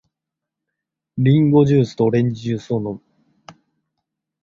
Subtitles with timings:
[1.19, 3.01] リンゴジュースとオレンジジュースを飲む。